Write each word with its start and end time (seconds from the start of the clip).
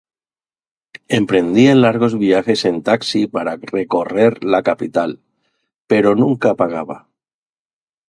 Emprendía 1.19 1.73
largos 1.83 2.13
viajes 2.23 2.65
en 2.65 2.81
taxi 2.81 3.27
para 3.27 3.59
recorrer 3.77 4.43
la 4.43 4.63
Capital, 4.63 5.19
pero 5.85 6.15
nunca 6.15 6.55
pagaba. 6.55 7.07